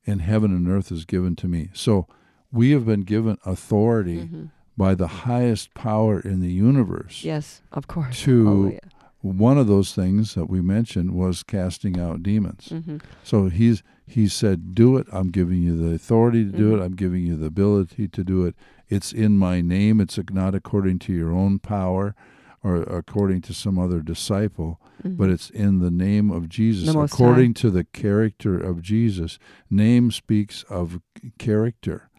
[0.05, 1.69] in heaven and earth is given to me.
[1.73, 2.07] So
[2.53, 4.49] we have been given authority Mhm.
[4.77, 7.23] by the highest power in the universe.
[7.25, 8.21] Yes, of course.
[8.21, 8.79] To- Hallelujah.
[9.21, 12.69] One of those things that we mentioned was casting out demons.
[12.71, 13.01] Mhm.
[13.23, 15.07] So he's he said, "Do it.
[15.13, 16.77] I'm giving you the authority to do Mhm.
[16.77, 16.83] it.
[16.83, 18.53] I'm giving you the ability to do it.
[18.89, 20.01] It's in my name.
[20.01, 22.13] It's not according to your own power
[22.61, 25.33] or according to some other disciple, but Mhm.
[25.33, 29.39] it's in the name of Jesus, according to the character of Jesus.
[29.69, 30.99] Name speaks of
[31.37, 32.09] character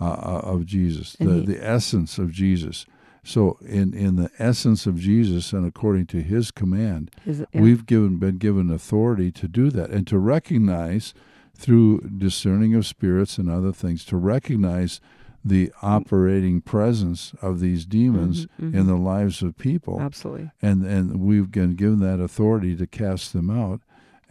[0.00, 2.86] uh, uh, of Jesus, the the essence of Jesus.
[3.24, 7.60] So in in the essence of Jesus and according to His command, Is it- yeah.
[7.60, 11.14] we've given been given authority to do that and to recognize
[11.54, 15.00] through discerning of spirits and other things to recognize
[15.44, 18.86] the operating presence of these demons Mhm, in mhm.
[18.86, 20.50] the lives of people Absolutely.
[20.60, 23.80] and and we've been given that authority to cast them out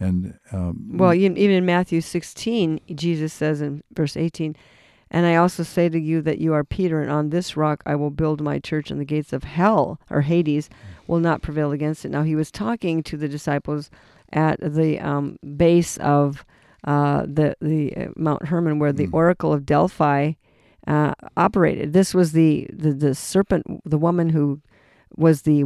[0.00, 4.56] and um, Well, even in Matthew 16, Jesus says in verse 18,
[5.14, 7.94] And I also say to you that you are Peter, and on this rock I
[7.96, 10.70] will build my church, and the gates of hell or Hades
[11.06, 12.10] will not prevail against it.
[12.10, 13.90] Now, he was talking to the disciples
[14.32, 16.46] at the um, base of
[16.84, 19.12] uh, the, the uh, Mount Hermon, where the Mm.
[19.12, 20.32] Oracle of Delphi
[20.86, 21.92] uh, operated.
[21.92, 24.62] This was the, the, the serpent, the woman who
[25.14, 25.64] was the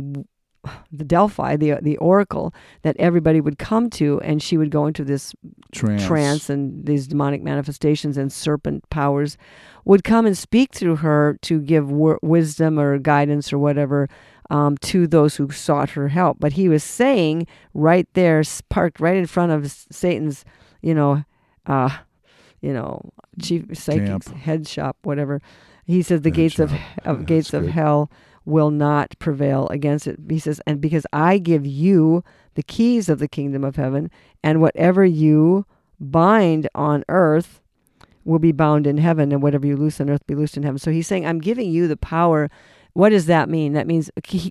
[0.93, 5.05] the Delphi, the the oracle that everybody would come to, and she would go into
[5.05, 5.35] this
[5.73, 9.37] trance, trance and these demonic manifestations and serpent powers
[9.85, 14.09] would come and speak through her to give wor- wisdom or guidance or whatever
[14.51, 16.39] um, to those who sought her help.
[16.41, 20.45] But he was saying right there, parked right in front of Satan's,
[20.83, 21.25] you know,
[21.67, 21.91] uh,
[22.61, 24.37] you know, chief psychic's Camp.
[24.39, 25.41] head shop, whatever.
[25.85, 26.81] He says the Head gates of shop.
[27.05, 27.73] of That's gates of good.
[27.73, 28.11] hell
[28.47, 30.19] will not prevail against it.
[30.31, 34.11] He says, and because I give you the keys of the kingdom of heaven,
[34.43, 35.67] and whatever you
[36.01, 37.61] bind on earth
[38.25, 40.79] will be bound in heaven, and whatever you loose on earth be loosed in heaven.
[40.79, 42.49] So he's saying, I'm giving you the power.
[42.95, 43.75] What does that mean?
[43.75, 44.11] That means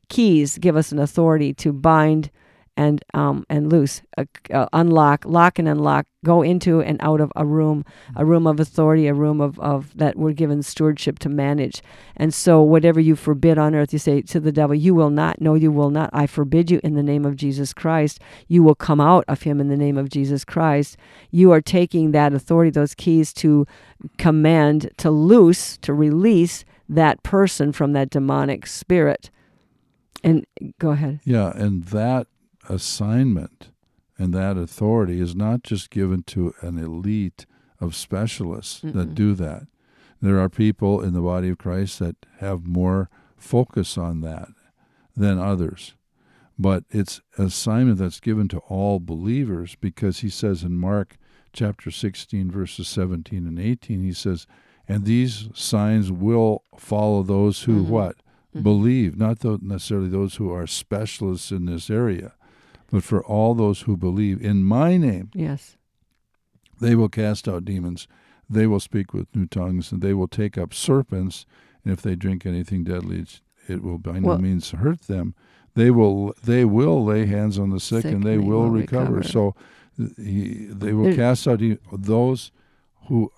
[0.09, 2.29] keys give us an authority to bind
[2.77, 7.31] and um, and loose, uh, uh, unlock, lock and unlock, go into and out of
[7.35, 11.29] a room, a room of authority, a room of, of that we're given stewardship to
[11.29, 11.81] manage.
[12.15, 15.41] And so, whatever you forbid on earth, you say to the devil, "You will not.
[15.41, 16.09] No, you will not.
[16.13, 18.19] I forbid you in the name of Jesus Christ.
[18.47, 20.97] You will come out of him in the name of Jesus Christ.
[21.31, 23.65] You are taking that authority, those keys to
[24.17, 29.29] command, to loose, to release." that person from that demonic spirit.
[30.23, 30.45] And
[30.79, 31.19] go ahead.
[31.23, 32.27] Yeah, and that
[32.69, 33.69] assignment
[34.17, 37.45] and that authority is not just given to an elite
[37.79, 38.93] of specialists Mm-mm.
[38.93, 39.67] that do that.
[40.21, 44.49] There are people in the body of Christ that have more focus on that
[45.15, 45.93] than others.
[46.57, 51.17] But it's assignment that's given to all believers because he says in Mark
[51.51, 54.47] chapter 16, verses 17 and 18, he says,
[54.87, 57.91] And these signs will follow those who mm-hmm.
[57.91, 58.15] what?
[58.15, 58.61] Mm-hmm.
[58.61, 62.33] Believe, not necessarily those who are specialists in this area
[62.95, 65.29] but for all those who believe in my name.
[65.33, 65.75] Yes.
[66.79, 68.07] They will cast out demons.
[68.49, 71.45] They will speak with new tongues, and they will take up serpents.
[71.83, 73.25] And if they drink anything deadly,
[73.67, 75.35] it will by no well, means hurt them.
[75.73, 79.15] They will they will lay hands on the sick, sick and they, will, will recover.
[79.15, 79.23] recover.
[79.23, 79.55] So
[80.15, 81.59] he, they will There's, cast out
[81.91, 82.53] those
[83.09, 83.29] who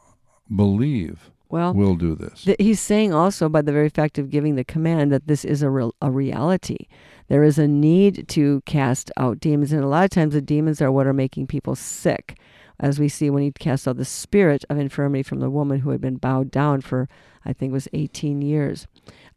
[0.55, 2.43] believe well, will do this.
[2.43, 5.61] Th- he's saying also by the very fact of giving the command that this is
[5.61, 6.87] a, re- a reality.
[7.27, 10.81] There is a need to cast out demons, and a lot of times the demons
[10.81, 12.39] are what are making people sick.
[12.79, 15.89] As we see when he cast out the spirit of infirmity from the woman who
[15.89, 17.09] had been bowed down for,
[17.43, 18.85] I think, it was 18 years.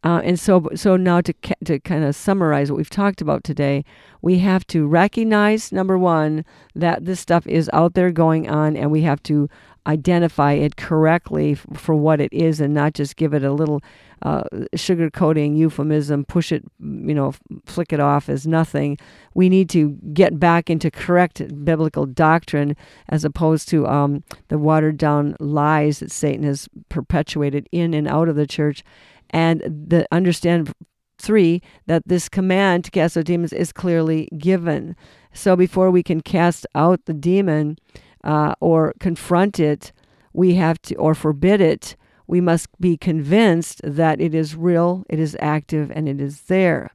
[0.04, 3.44] Uh, and so, so now to ca- to kind of summarize what we've talked about
[3.44, 3.84] today,
[4.22, 8.90] we have to recognize number one that this stuff is out there going on, and
[8.90, 9.48] we have to
[9.90, 13.82] identify it correctly f- for what it is and not just give it a little
[14.22, 14.44] uh,
[14.76, 18.98] sugarcoating euphemism, push it, you know, f- flick it off as nothing.
[19.34, 22.76] We need to get back into correct biblical doctrine
[23.08, 28.28] as opposed to um, the watered down lies that Satan has perpetuated in and out
[28.28, 28.84] of the church.
[29.30, 30.72] And the understand
[31.18, 34.96] three that this command to cast out demons is clearly given.
[35.32, 37.76] So before we can cast out the demon,
[38.24, 39.92] uh, or confront it,
[40.32, 41.96] we have to, or forbid it,
[42.26, 46.90] we must be convinced that it is real, it is active, and it is there.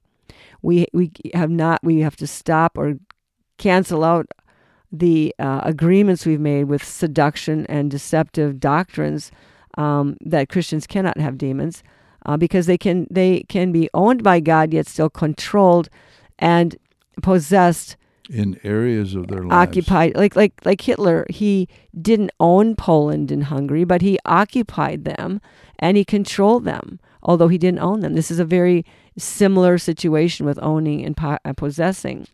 [0.61, 2.95] We, we have not, we have to stop or
[3.57, 4.28] cancel out
[4.91, 9.32] the uh, agreements we've made with seduction and deceptive doctrines
[9.78, 11.84] um, that Christians cannot have demons
[12.26, 15.89] uh, because they can they can be owned by God yet still controlled
[16.39, 16.76] and
[17.21, 17.97] possessed
[18.30, 19.69] in areas of their lives.
[19.69, 21.67] Occupied like like like Hitler he
[21.99, 25.41] didn't own Poland and Hungary but he occupied them
[25.80, 28.13] and he controlled them although he didn't own them.
[28.13, 28.86] This is a very
[29.17, 32.28] similar situation with owning and po- possessing.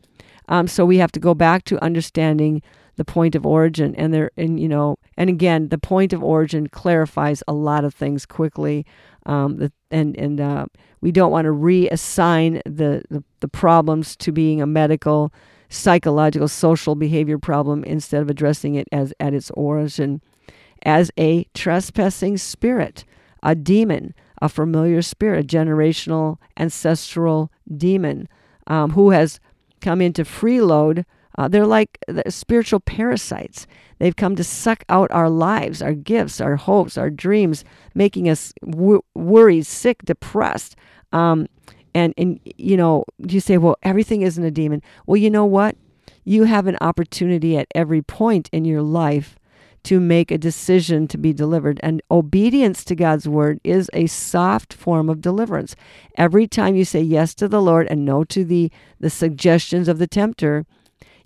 [0.49, 2.61] Um, so we have to go back to understanding
[2.97, 6.67] the point of origin and there and you know and again the point of origin
[6.67, 8.85] clarifies a lot of things quickly
[9.25, 10.65] um, the, and and uh,
[10.99, 15.33] we don't want to reassign the, the the problems to being a medical
[15.71, 20.21] psychological, social behavior problem instead of addressing it as at its origin
[20.83, 23.05] as a trespassing spirit,
[23.43, 28.27] a demon, a familiar spirit, a generational, ancestral demon
[28.67, 29.39] um, who has
[29.79, 31.05] come into freeload.
[31.37, 31.97] Uh, they're like
[32.27, 33.65] spiritual parasites.
[33.99, 37.63] They've come to suck out our lives, our gifts, our hopes, our dreams,
[37.93, 40.75] making us w- worried, sick, depressed.
[41.13, 41.47] Um,
[41.93, 44.81] and and you know you say well everything isn't a demon.
[45.05, 45.75] Well you know what?
[46.23, 49.37] You have an opportunity at every point in your life
[49.83, 54.73] to make a decision to be delivered and obedience to God's word is a soft
[54.73, 55.75] form of deliverance.
[56.17, 59.97] Every time you say yes to the Lord and no to the the suggestions of
[59.97, 60.65] the tempter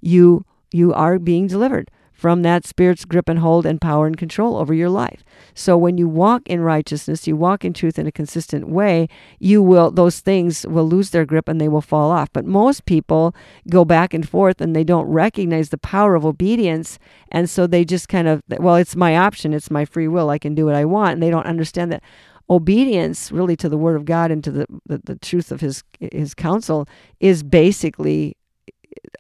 [0.02, 4.56] you you are being delivered from that spirit's grip and hold and power and control
[4.56, 5.24] over your life.
[5.54, 9.62] So when you walk in righteousness, you walk in truth in a consistent way, you
[9.62, 12.30] will those things will lose their grip and they will fall off.
[12.32, 13.36] But most people
[13.70, 16.98] go back and forth and they don't recognize the power of obedience
[17.32, 20.40] and so they just kind of well, it's my option, it's my free will, I
[20.40, 22.02] can do what I want and they don't understand that
[22.50, 25.84] obedience really to the word of God and to the, the, the truth of his
[26.00, 26.88] his counsel
[27.20, 28.38] is basically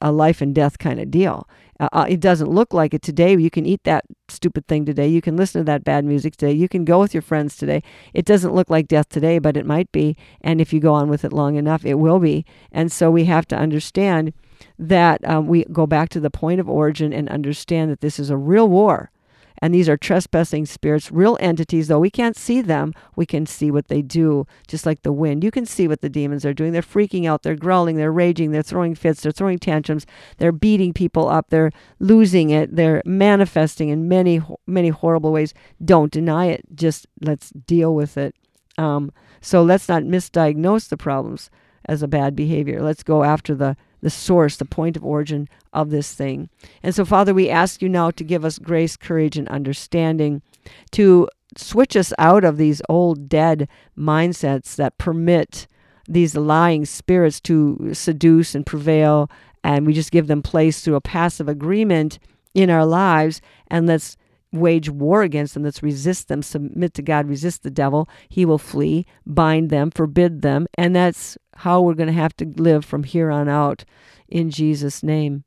[0.01, 1.47] a life and death kind of deal.
[1.79, 3.35] Uh, uh, it doesn't look like it today.
[3.35, 5.07] You can eat that stupid thing today.
[5.07, 6.53] You can listen to that bad music today.
[6.53, 7.83] You can go with your friends today.
[8.13, 10.15] It doesn't look like death today, but it might be.
[10.41, 12.45] And if you go on with it long enough, it will be.
[12.71, 14.33] And so we have to understand
[14.79, 18.29] that um, we go back to the point of origin and understand that this is
[18.29, 19.11] a real war.
[19.59, 23.71] And these are trespassing spirits, real entities, though we can't see them, we can see
[23.71, 25.43] what they do, just like the wind.
[25.43, 26.73] You can see what the demons are doing.
[26.73, 30.05] They're freaking out, they're growling, they're raging, they're throwing fits, they're throwing tantrums,
[30.37, 35.53] they're beating people up, they're losing it, they're manifesting in many, many horrible ways.
[35.83, 38.35] Don't deny it, just let's deal with it.
[38.77, 41.49] Um, so let's not misdiagnose the problems
[41.85, 42.81] as a bad behavior.
[42.81, 46.47] Let's go after the the source, the point of origin of this thing.
[46.83, 50.43] And so, Father, we ask you now to give us grace, courage, and understanding
[50.91, 51.27] to
[51.57, 55.65] switch us out of these old, dead mindsets that permit
[56.07, 59.27] these lying spirits to seduce and prevail.
[59.63, 62.19] And we just give them place through a passive agreement
[62.53, 63.41] in our lives.
[63.69, 64.17] And let's
[64.55, 65.63] wage war against them.
[65.63, 68.09] Let's resist them, submit to God, resist the devil.
[68.29, 70.67] He will flee, bind them, forbid them.
[70.77, 73.85] And that's how we're going to have to live from here on out
[74.27, 75.43] in Jesus' name.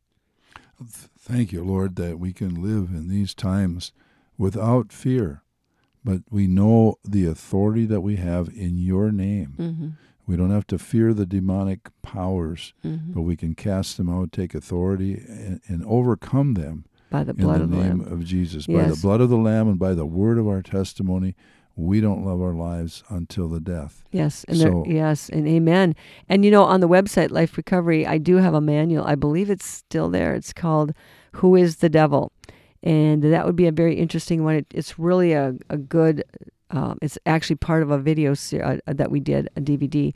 [1.18, 3.92] Thank you, Lord, that we can live in these times
[4.36, 5.42] without fear,
[6.04, 9.54] but we know the authority that we have in your name.
[9.58, 9.88] Mm-hmm.
[10.26, 13.12] We don't have to fear the demonic powers, Mm-hmm.
[13.12, 17.56] but we can cast them out, take authority, and, and overcome them By the blood
[17.56, 18.12] in of the the name Lamb.
[18.12, 18.66] of Jesus.
[18.66, 21.34] By the blood of the Lamb and by the word of our testimony,
[21.76, 24.04] we don't love our lives until the death.
[24.10, 25.94] Yes, and So- there, yes, and amen.
[26.28, 29.04] And you know, on the website Life Recovery, I do have a manual.
[29.04, 30.34] I believe it's still there.
[30.34, 30.92] It's called
[31.36, 32.32] "Who Is the Devil,"
[32.82, 34.56] and that would be a very interesting one.
[34.56, 36.24] It, it's really a a good.
[36.70, 40.12] Um, it's actually part of a video ser- uh, that we did, a DVD.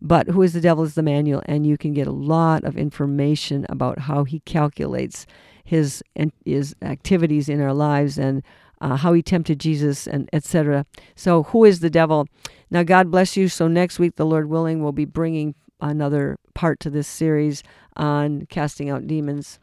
[0.00, 2.76] But "Who Is the Devil" is the manual, and you can get a lot of
[2.76, 5.26] information about how he calculates
[5.68, 8.42] his and his activities in our lives and
[8.80, 10.86] uh, how he tempted Jesus and etc.
[11.14, 12.26] So, who is the devil?
[12.70, 13.48] Now, God bless you.
[13.48, 17.62] So, next week, the Lord willing, we'll be bringing another part to this series
[17.96, 19.58] on casting out demons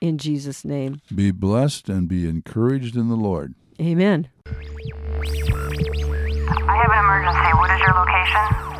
[0.00, 1.00] in Jesus' name.
[1.14, 3.54] Be blessed and be encouraged in the Lord.
[3.80, 4.28] Amen.
[4.46, 4.52] I
[6.76, 7.54] have an emergency.
[7.56, 8.79] What is your location?